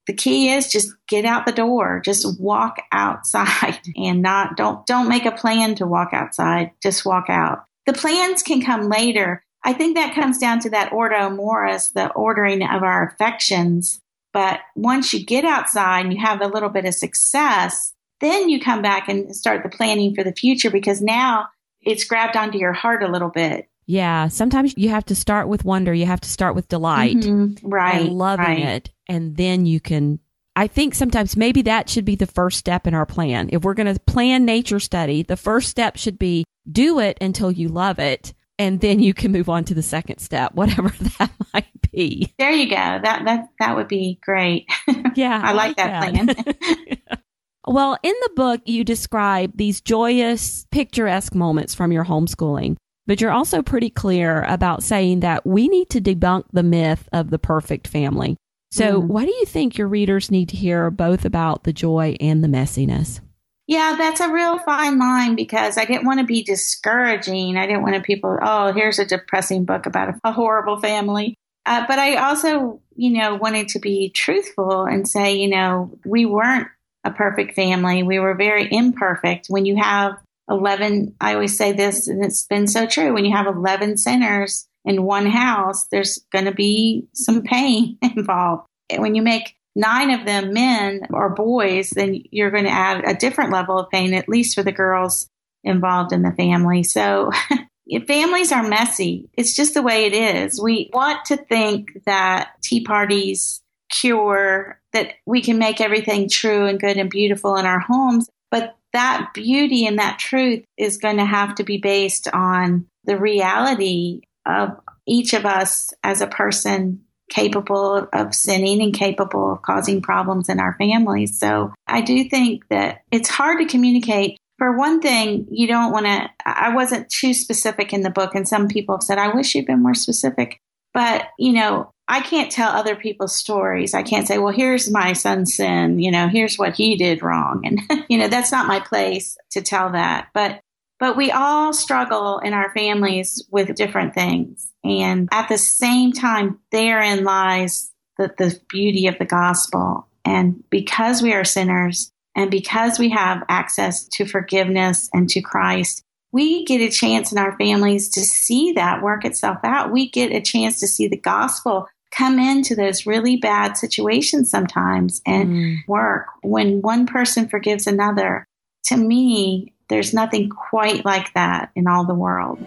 [0.07, 5.09] The key is just get out the door, just walk outside and not, don't, don't
[5.09, 6.71] make a plan to walk outside.
[6.81, 7.65] Just walk out.
[7.85, 12.11] The plans can come later I think that comes down to that ordo amoris, the
[12.11, 13.99] ordering of our affections.
[14.31, 18.61] But once you get outside and you have a little bit of success, then you
[18.61, 21.47] come back and start the planning for the future because now
[21.81, 23.67] it's grabbed onto your heart a little bit.
[23.87, 25.93] Yeah, sometimes you have to start with wonder.
[25.93, 27.67] You have to start with delight, mm-hmm.
[27.67, 28.05] right?
[28.07, 28.59] And loving right.
[28.59, 30.19] it, and then you can.
[30.55, 33.49] I think sometimes maybe that should be the first step in our plan.
[33.51, 37.51] If we're going to plan nature study, the first step should be do it until
[37.51, 40.89] you love it, and then you can move on to the second step, whatever
[41.19, 42.33] that might be.
[42.37, 42.75] There you go.
[42.75, 44.67] That that that would be great.
[45.15, 46.35] Yeah, I, like, that, that.
[46.35, 46.97] plan.
[47.67, 52.75] well, in the book, you describe these joyous, picturesque moments from your homeschooling,
[53.07, 57.29] but you're also pretty clear about saying that we need to debunk the myth of
[57.29, 58.35] the perfect family.
[58.71, 59.07] So, mm.
[59.07, 62.49] what do you think your readers need to hear both about the joy and the
[62.49, 63.21] messiness?
[63.67, 67.57] Yeah, that's a real fine line because I didn't want to be discouraging.
[67.57, 71.35] I didn't want to people, oh, here's a depressing book about a, a horrible family.
[71.65, 76.25] Uh, but I also, you know, wanted to be truthful and say, you know, we
[76.25, 76.67] weren't
[77.03, 78.03] a perfect family.
[78.03, 79.47] We were very imperfect.
[79.47, 80.17] When you have
[80.49, 83.13] 11, I always say this, and it's been so true.
[83.13, 88.67] When you have 11 sinners in one house, there's going to be some pain involved.
[88.95, 93.13] When you make nine of them men or boys, then you're going to add a
[93.13, 95.27] different level of pain, at least for the girls
[95.63, 96.83] involved in the family.
[96.83, 97.31] So
[98.07, 99.29] families are messy.
[99.33, 100.61] It's just the way it is.
[100.61, 103.61] We want to think that tea parties
[103.91, 108.29] cure, that we can make everything true and good and beautiful in our homes.
[108.51, 113.17] But that beauty and that truth is going to have to be based on the
[113.17, 120.01] reality of each of us as a person capable of sinning and capable of causing
[120.01, 121.39] problems in our families.
[121.39, 124.37] So I do think that it's hard to communicate.
[124.57, 128.47] For one thing, you don't want to, I wasn't too specific in the book, and
[128.47, 130.59] some people have said, I wish you'd been more specific.
[130.93, 133.93] But, you know, I can't tell other people's stories.
[133.93, 137.63] I can't say, well, here's my son's sin, you know, here's what he did wrong.
[137.65, 140.29] And, you know, that's not my place to tell that.
[140.33, 140.61] But,
[140.99, 144.71] but we all struggle in our families with different things.
[144.83, 150.07] And at the same time, therein lies the, the beauty of the gospel.
[150.23, 156.01] And because we are sinners and because we have access to forgiveness and to Christ,
[156.31, 159.91] we get a chance in our families to see that work itself out.
[159.91, 165.21] We get a chance to see the gospel come into those really bad situations sometimes
[165.25, 165.77] and mm.
[165.87, 166.27] work.
[166.41, 168.45] When one person forgives another,
[168.85, 172.59] to me, there's nothing quite like that in all the world.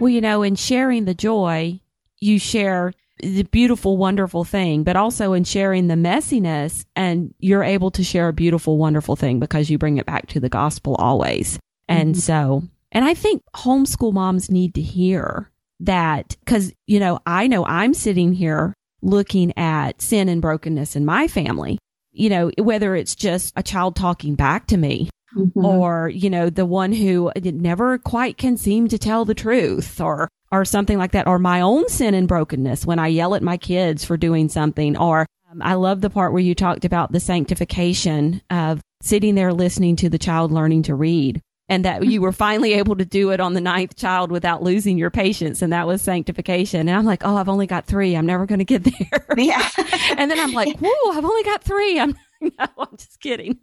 [0.00, 1.80] Well, you know, in sharing the joy,
[2.20, 7.92] you share the beautiful, wonderful thing, but also in sharing the messiness, and you're able
[7.92, 11.58] to share a beautiful, wonderful thing because you bring it back to the gospel always.
[11.88, 12.20] And mm-hmm.
[12.20, 17.64] so and I think homeschool moms need to hear that because, you know, I know
[17.64, 21.78] I'm sitting here looking at sin and brokenness in my family,
[22.12, 25.64] you know, whether it's just a child talking back to me mm-hmm.
[25.64, 30.28] or, you know, the one who never quite can seem to tell the truth or,
[30.50, 33.56] or something like that, or my own sin and brokenness when I yell at my
[33.56, 34.96] kids for doing something.
[34.96, 39.52] Or um, I love the part where you talked about the sanctification of sitting there
[39.52, 41.40] listening to the child learning to read
[41.72, 44.98] and that you were finally able to do it on the ninth child without losing
[44.98, 45.62] your patience.
[45.62, 46.80] And that was sanctification.
[46.80, 48.14] And I'm like, oh, I've only got three.
[48.14, 49.26] I'm never going to get there.
[49.38, 49.66] Yeah.
[50.18, 51.98] and then I'm like, whoa, I've only got three.
[51.98, 53.58] I'm, no, I'm just kidding.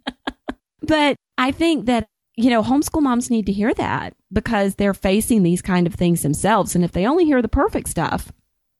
[0.82, 5.44] but I think that, you know, homeschool moms need to hear that because they're facing
[5.44, 6.74] these kind of things themselves.
[6.74, 8.32] And if they only hear the perfect stuff.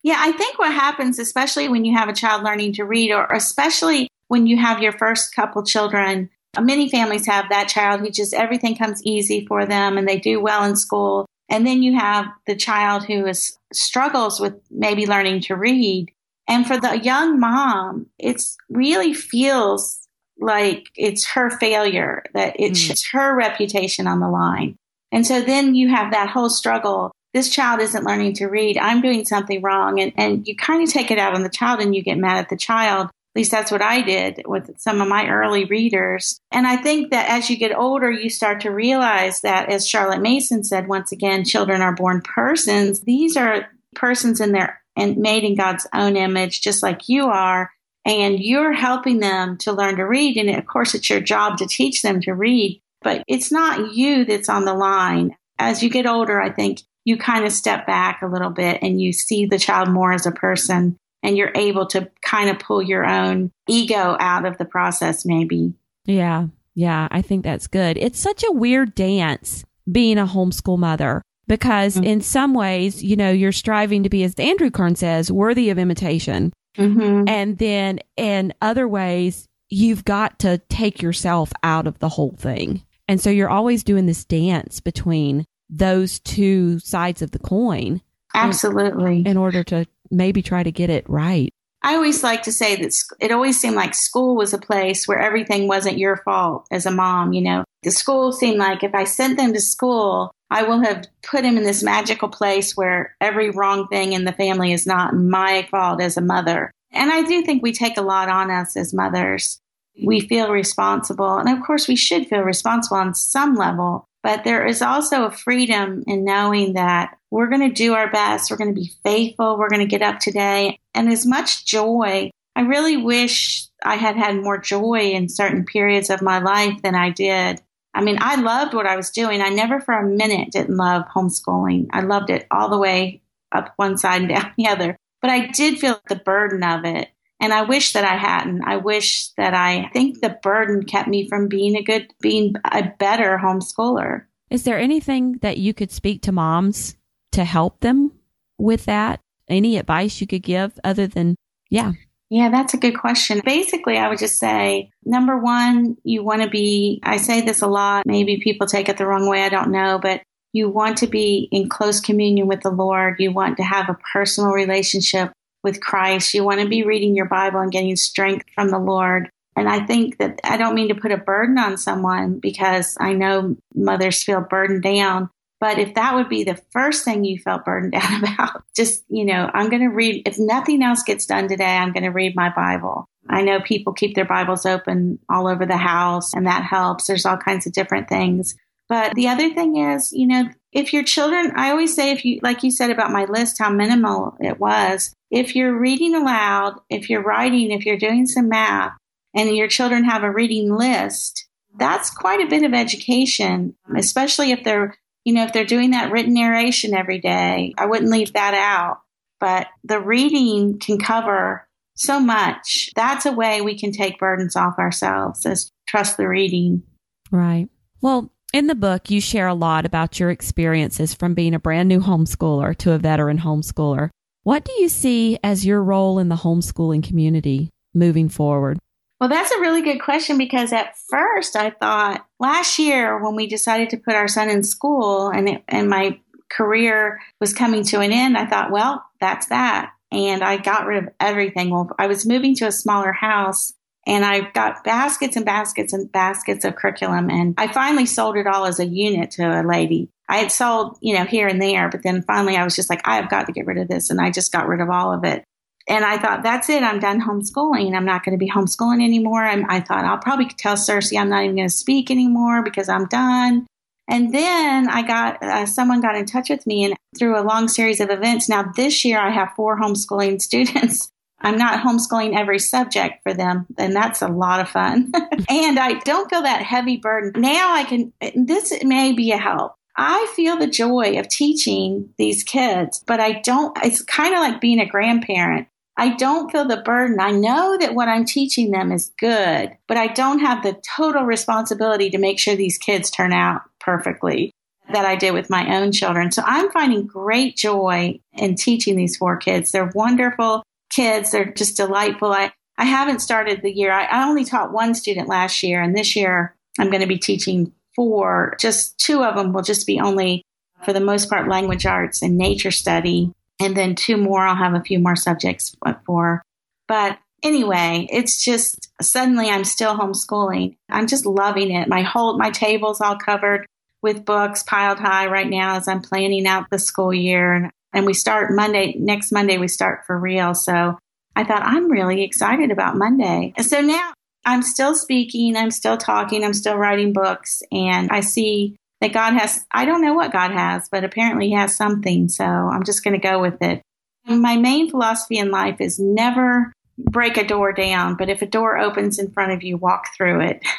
[0.02, 3.26] Yeah, I think what happens, especially when you have a child learning to read, or
[3.26, 8.34] especially when you have your first couple children Many families have that child who just
[8.34, 11.26] everything comes easy for them and they do well in school.
[11.48, 16.10] And then you have the child who is struggles with maybe learning to read.
[16.48, 20.00] And for the young mom, it's really feels
[20.40, 23.12] like it's her failure, that it's mm.
[23.12, 24.76] her reputation on the line.
[25.12, 27.12] And so then you have that whole struggle.
[27.34, 28.78] This child isn't learning to read.
[28.78, 30.00] I'm doing something wrong.
[30.00, 32.38] And, and you kind of take it out on the child and you get mad
[32.38, 33.10] at the child.
[33.34, 36.40] At least that's what I did with some of my early readers.
[36.50, 40.20] And I think that as you get older, you start to realize that, as Charlotte
[40.20, 43.02] Mason said, once again, children are born persons.
[43.02, 47.70] These are persons in their and made in God's own image, just like you are.
[48.04, 50.36] And you're helping them to learn to read.
[50.36, 54.24] And of course, it's your job to teach them to read, but it's not you
[54.24, 55.36] that's on the line.
[55.58, 59.00] As you get older, I think you kind of step back a little bit and
[59.00, 62.83] you see the child more as a person and you're able to kind of pull
[62.83, 65.74] your own ego out of the process, maybe.
[66.04, 66.46] Yeah.
[66.74, 67.09] Yeah.
[67.11, 67.98] I think that's good.
[67.98, 72.04] It's such a weird dance being a homeschool mother because mm-hmm.
[72.04, 75.78] in some ways, you know, you're striving to be, as Andrew Kern says, worthy of
[75.78, 76.52] imitation.
[76.76, 77.28] Mm-hmm.
[77.28, 82.85] And then in other ways, you've got to take yourself out of the whole thing.
[83.09, 88.00] And so you're always doing this dance between those two sides of the coin.
[88.35, 89.18] Absolutely.
[89.18, 91.50] In, in order to maybe try to get it right.
[91.82, 95.18] I always like to say that it always seemed like school was a place where
[95.18, 97.32] everything wasn't your fault as a mom.
[97.32, 101.06] You know, the school seemed like if I sent them to school, I will have
[101.22, 105.14] put him in this magical place where every wrong thing in the family is not
[105.14, 106.70] my fault as a mother.
[106.92, 109.58] And I do think we take a lot on us as mothers.
[110.04, 111.38] We feel responsible.
[111.38, 114.06] And of course, we should feel responsible on some level.
[114.22, 118.51] But there is also a freedom in knowing that we're going to do our best.
[118.51, 119.57] We're going to be faithful.
[119.57, 120.78] We're going to get up today.
[120.94, 126.11] And as much joy, I really wish I had had more joy in certain periods
[126.11, 127.62] of my life than I did.
[127.94, 129.40] I mean, I loved what I was doing.
[129.40, 131.88] I never for a minute didn't love homeschooling.
[131.92, 133.22] I loved it all the way
[133.53, 134.97] up one side and down the other.
[135.20, 137.09] But I did feel the burden of it.
[137.41, 138.62] And I wish that I hadn't.
[138.64, 142.84] I wish that I think the burden kept me from being a good, being a
[142.99, 144.24] better homeschooler.
[144.51, 146.97] Is there anything that you could speak to moms
[147.32, 148.12] to help them
[148.59, 149.20] with that?
[149.49, 151.36] Any advice you could give other than,
[151.70, 151.93] yeah?
[152.28, 153.41] Yeah, that's a good question.
[153.45, 157.66] Basically, I would just say number one, you want to be, I say this a
[157.66, 160.22] lot, maybe people take it the wrong way, I don't know, but
[160.53, 163.16] you want to be in close communion with the Lord.
[163.18, 165.32] You want to have a personal relationship
[165.62, 166.34] with Christ.
[166.34, 169.30] You want to be reading your Bible and getting strength from the Lord.
[169.56, 173.12] And I think that I don't mean to put a burden on someone because I
[173.12, 175.28] know mothers feel burdened down.
[175.61, 179.24] But if that would be the first thing you felt burdened down about, just, you
[179.24, 182.34] know, I'm going to read, if nothing else gets done today, I'm going to read
[182.34, 183.06] my Bible.
[183.28, 187.06] I know people keep their Bibles open all over the house and that helps.
[187.06, 188.54] There's all kinds of different things.
[188.88, 192.40] But the other thing is, you know, if your children, I always say, if you,
[192.42, 197.09] like you said about my list, how minimal it was, if you're reading aloud, if
[197.09, 198.93] you're writing, if you're doing some math,
[199.35, 201.47] and your children have a reading list,
[201.78, 206.11] that's quite a bit of education, especially if they're, you know, if they're doing that
[206.11, 207.74] written narration every day.
[207.78, 209.01] I wouldn't leave that out.
[209.39, 212.91] But the reading can cover so much.
[212.97, 216.83] That's a way we can take burdens off ourselves is trust the reading.
[217.31, 217.68] Right.
[218.01, 221.89] Well, in the book, you share a lot about your experiences from being a brand
[221.89, 224.11] new homeschooler to a veteran homeschooler.
[224.51, 228.80] What do you see as your role in the homeschooling community moving forward?
[229.20, 233.46] Well, that's a really good question because at first I thought last year when we
[233.46, 236.18] decided to put our son in school and it, and my
[236.51, 239.92] career was coming to an end, I thought, well, that's that.
[240.11, 241.70] And I got rid of everything.
[241.70, 243.72] Well, I was moving to a smaller house
[244.05, 248.48] and I got baskets and baskets and baskets of curriculum and I finally sold it
[248.48, 250.11] all as a unit to a lady.
[250.31, 253.07] I had sold, you know, here and there, but then finally I was just like,
[253.07, 254.11] I have got to get rid of this.
[254.11, 255.45] And I just got rid of all of it
[255.91, 256.85] and I thought, that's it.
[256.85, 257.97] I'm done homeschooling.
[257.97, 259.45] I'm not going to be homeschooling anymore.
[259.45, 263.07] I thought, I'll probably tell CiRCE I'm not even going to speak anymore because I'm
[263.07, 263.66] done.
[264.07, 267.66] And then I got, uh, someone got in touch with me and through a long
[267.66, 268.49] series of events.
[268.49, 271.11] Now, this year I have four homeschooling students.
[271.41, 275.11] I'm not homeschooling every subject for them, and that's a lot of fun.
[275.49, 277.41] and I don't feel that heavy burden.
[277.41, 279.74] Now I can, this may be a help.
[279.97, 284.61] I feel the joy of teaching these kids, but I don't, it's kind of like
[284.61, 285.68] being a grandparent.
[285.97, 287.20] I don't feel the burden.
[287.20, 291.24] I know that what I'm teaching them is good, but I don't have the total
[291.24, 294.53] responsibility to make sure these kids turn out perfectly
[294.93, 296.32] that I did with my own children.
[296.32, 299.72] So I'm finding great joy in teaching these four kids.
[299.72, 301.32] They're wonderful kids.
[301.32, 302.32] They're just delightful.
[302.32, 303.93] I, I haven't started the year.
[303.93, 307.18] I, I only taught one student last year, and this year I'm going to be
[307.18, 308.57] teaching four.
[308.59, 310.45] Just two of them will just be only,
[310.84, 313.32] for the most part, language arts and nature study.
[313.61, 315.76] And then two more, I'll have a few more subjects
[316.07, 316.43] for.
[316.88, 320.76] But anyway, it's just suddenly I'm still homeschooling.
[320.88, 321.88] I'm just loving it.
[321.88, 323.66] My whole, my table's all covered
[324.03, 327.70] with books piled high right now as I'm planning out the school year.
[327.93, 330.55] And, we start Monday, next Monday, we start for real.
[330.55, 330.97] So
[331.36, 333.53] I thought I'm really excited about Monday.
[333.61, 334.12] So now
[334.45, 339.34] I'm still speaking, I'm still talking, I'm still writing books, and I see that God
[339.34, 342.28] has, I don't know what God has, but apparently He has something.
[342.28, 343.82] So I'm just going to go with it.
[344.26, 348.78] My main philosophy in life is never break a door down, but if a door
[348.78, 350.62] opens in front of you, walk through it.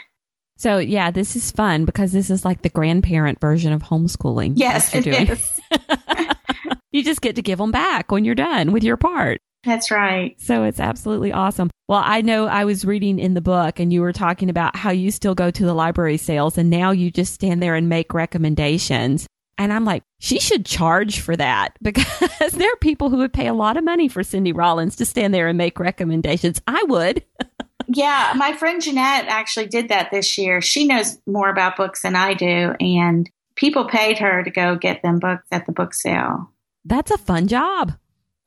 [0.57, 4.53] So yeah, this is fun because this is like the grandparent version of homeschooling.
[4.57, 5.59] Yes, it is.
[6.91, 9.41] you just get to give them back when you're done with your part.
[9.63, 10.39] That's right.
[10.41, 11.69] So it's absolutely awesome.
[11.87, 14.91] Well, I know I was reading in the book and you were talking about how
[14.91, 18.13] you still go to the library sales and now you just stand there and make
[18.13, 19.27] recommendations.
[19.57, 23.47] And I'm like, she should charge for that because there are people who would pay
[23.47, 26.61] a lot of money for Cindy Rollins to stand there and make recommendations.
[26.65, 27.23] I would.
[27.87, 30.61] yeah, my friend Jeanette actually did that this year.
[30.61, 32.73] She knows more about books than I do.
[32.79, 36.49] And people paid her to go get them books at the book sale.
[36.85, 37.93] That's a fun job.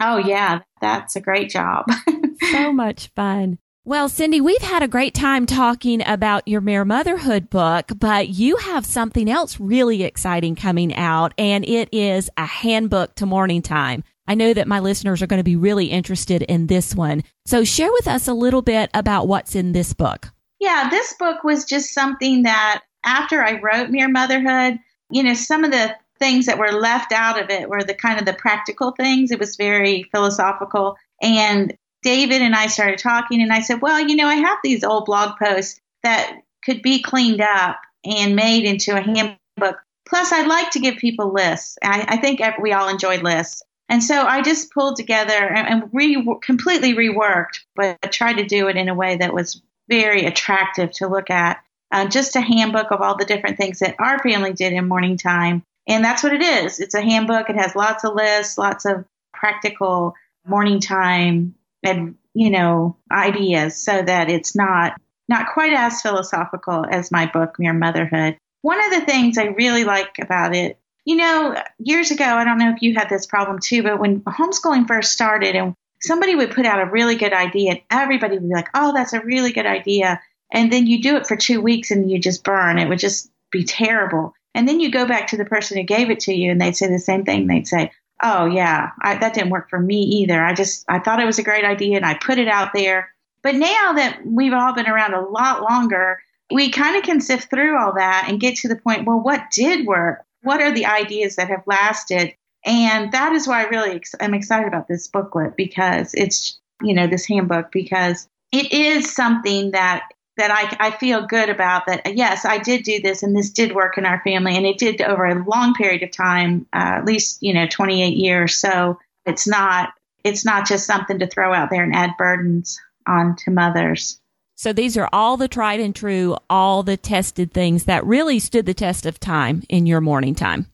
[0.06, 1.86] Oh, yeah, that's a great job.
[2.52, 3.58] so much fun.
[3.86, 8.56] Well, Cindy, we've had a great time talking about your Mere Motherhood book, but you
[8.56, 14.04] have something else really exciting coming out, and it is a handbook to morning time.
[14.26, 17.24] I know that my listeners are going to be really interested in this one.
[17.46, 20.32] So share with us a little bit about what's in this book.
[20.60, 24.80] Yeah, this book was just something that after I wrote Mere Motherhood,
[25.10, 28.18] you know, some of the things that were left out of it were the kind
[28.18, 29.30] of the practical things.
[29.30, 30.96] It was very philosophical.
[31.20, 34.84] And David and I started talking, and I said, Well, you know, I have these
[34.84, 39.82] old blog posts that could be cleaned up and made into a handbook.
[40.06, 41.78] Plus, I'd like to give people lists.
[41.82, 43.62] I, I think we all enjoy lists.
[43.88, 48.68] And so I just pulled together and, and re, completely reworked, but tried to do
[48.68, 51.62] it in a way that was very attractive to look at.
[51.90, 55.16] Uh, just a handbook of all the different things that our family did in morning
[55.16, 56.80] time and that's what it is.
[56.80, 57.50] It's a handbook.
[57.50, 60.14] It has lots of lists, lots of practical
[60.46, 67.10] morning time and you know, ideas so that it's not not quite as philosophical as
[67.10, 68.36] my book, Mere Motherhood.
[68.60, 72.58] One of the things I really like about it, you know, years ago, I don't
[72.58, 76.50] know if you had this problem too, but when homeschooling first started and somebody would
[76.50, 79.52] put out a really good idea and everybody would be like, oh, that's a really
[79.52, 80.20] good idea.
[80.52, 82.78] And then you do it for two weeks and you just burn.
[82.78, 84.34] It would just be terrible.
[84.54, 86.76] And then you go back to the person who gave it to you and they'd
[86.76, 87.46] say the same thing.
[87.46, 87.90] They'd say,
[88.22, 90.42] oh, yeah, I, that didn't work for me either.
[90.42, 93.10] I just, I thought it was a great idea and I put it out there.
[93.42, 97.50] But now that we've all been around a lot longer, we kind of can sift
[97.50, 100.24] through all that and get to the point, well, what did work?
[100.42, 102.34] What are the ideas that have lasted?
[102.64, 107.06] And that is why I really am excited about this booklet because it's, you know,
[107.06, 112.44] this handbook because it is something that that I, I feel good about that yes
[112.44, 114.56] i did do this and this did work in our family.
[114.56, 118.16] And it did over a long period of time uh, at least you know 28
[118.16, 118.54] years.
[118.56, 123.50] So it's not it's not just something to throw out there and add burdens onto
[123.50, 124.20] mothers.
[124.56, 128.66] So these are all the tried and true all the tested things that really stood
[128.66, 130.66] the test of time in your morning time.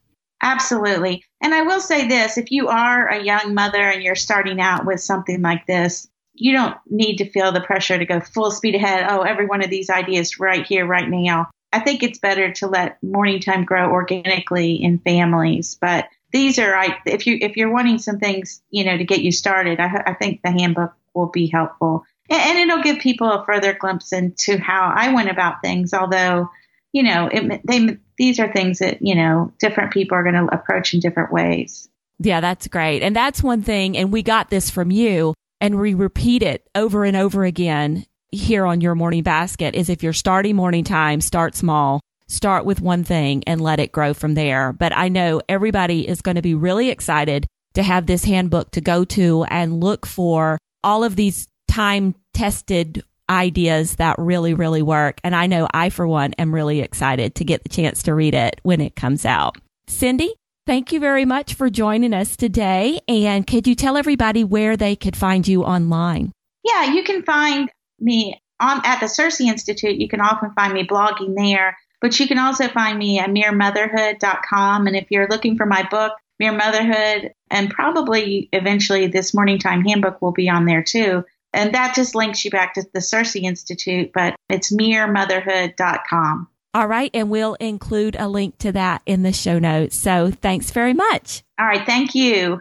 [0.42, 1.24] Absolutely.
[1.42, 4.86] And i will say this if you are a young mother and you're starting out
[4.86, 6.08] with something like this
[6.40, 9.06] you don't need to feel the pressure to go full speed ahead.
[9.08, 11.50] Oh, every one of these ideas right here, right now.
[11.72, 15.76] I think it's better to let morning time grow organically in families.
[15.80, 19.20] But these are, I, if you if you're wanting some things, you know, to get
[19.20, 23.30] you started, I, I think the handbook will be helpful, and, and, it'll give people
[23.30, 25.92] a further glimpse into how I went about things.
[25.92, 26.48] Although,
[26.92, 30.54] you know, it, they these are things that you know different people are going to
[30.54, 31.88] approach in different ways.
[32.18, 33.96] Yeah, that's great, and that's one thing.
[33.96, 38.64] And we got this from you and we repeat it over and over again here
[38.64, 42.00] on your morning basket is if you're starting morning time, start small.
[42.28, 44.72] Start with one thing and let it grow from there.
[44.72, 48.80] But I know everybody is going to be really excited to have this handbook to
[48.80, 55.20] go to and look for all of these time tested ideas that really, really work.
[55.22, 58.34] And I know I, for one, am really excited to get the chance to read
[58.34, 59.56] it when it comes out.
[59.86, 60.34] Cindy,
[60.66, 63.00] Thank you very much for joining us today.
[63.08, 66.32] And could you tell everybody where they could find you online?
[66.64, 69.96] Yeah, you can find me on at the CiRCE Institute.
[69.96, 74.86] You can often find me blogging there, but you can also find me at meremotherhood.com.
[74.86, 79.84] And if you're looking for my book, Mere Motherhood, and probably eventually this Morning Time
[79.84, 81.24] Handbook will be on there too.
[81.52, 86.48] And that just links you back to the CiRCE Institute, but it's meremotherhood.com.
[86.72, 87.10] All right.
[87.12, 89.96] And we'll include a link to that in the show notes.
[89.96, 91.42] So thanks very much.
[91.58, 91.84] All right.
[91.84, 92.60] Thank you.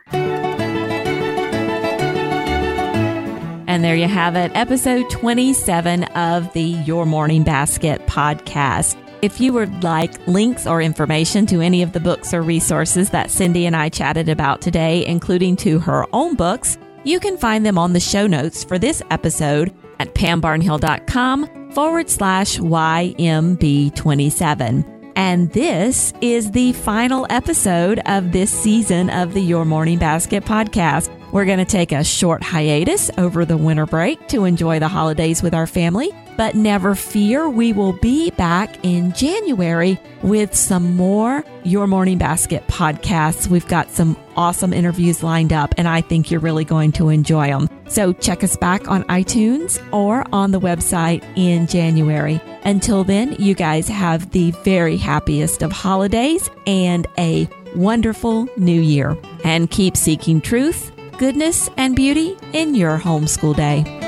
[3.68, 8.97] And there you have it, episode 27 of the Your Morning Basket podcast.
[9.22, 13.30] If you would like links or information to any of the books or resources that
[13.30, 17.78] Cindy and I chatted about today, including to her own books, you can find them
[17.78, 24.96] on the show notes for this episode at pambarnhill.com forward slash YMB27.
[25.16, 31.14] And this is the final episode of this season of the Your Morning Basket podcast.
[31.34, 35.44] We're going to take a short hiatus over the winter break to enjoy the holidays
[35.44, 36.10] with our family.
[36.38, 42.66] But never fear, we will be back in January with some more Your Morning Basket
[42.68, 43.48] podcasts.
[43.48, 47.48] We've got some awesome interviews lined up, and I think you're really going to enjoy
[47.48, 47.68] them.
[47.90, 52.40] So check us back on iTunes or on the website in January.
[52.64, 59.18] Until then, you guys have the very happiest of holidays and a wonderful new year.
[59.44, 63.99] And keep seeking truth, goodness, and beauty in your homeschool day.